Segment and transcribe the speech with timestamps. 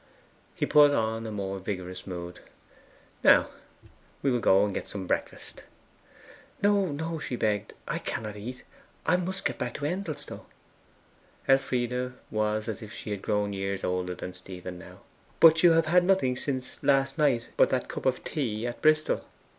[0.55, 2.39] He put on a more vigorous mood.
[3.23, 3.49] 'Now,
[4.23, 5.63] we will go and get some breakfast.'
[6.63, 7.75] 'No, no!' she begged.
[7.87, 8.63] 'I cannot eat.
[9.05, 10.47] I MUST get back to Endelstow.'
[11.47, 15.01] Elfride was as if she had grown years older than Stephen now.
[15.39, 19.23] 'But you have had nothing since last night but that cup of tea at Bristol.